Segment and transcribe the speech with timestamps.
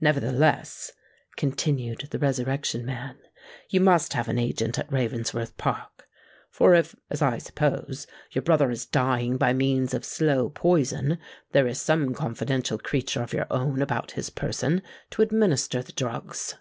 [0.00, 0.90] "Nevertheless,"
[1.36, 3.16] continued the Resurrection Man,
[3.70, 6.08] "you must have an agent at Ravensworth Park;
[6.50, 11.18] for if—as I suppose—your brother is dying by means of slow poison,
[11.52, 16.56] there is some confidential creature of your own about his person to administer the drugs."